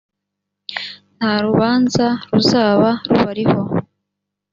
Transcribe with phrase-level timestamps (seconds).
[1.17, 3.59] nta rubanza ruzaba rubariho